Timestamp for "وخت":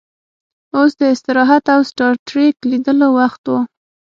3.19-3.43